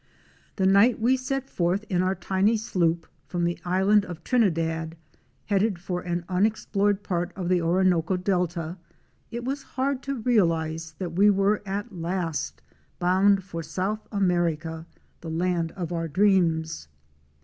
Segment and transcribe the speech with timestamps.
[0.55, 4.97] The night we set forth in our tiny sloop from the Island of Trinidad,
[5.45, 8.77] headed for an unexplored part of the Orinoco delta,
[9.29, 12.63] it was hard to realize that we were at last
[12.97, 14.87] bound for South America,
[15.19, 16.87] the land of our dreams.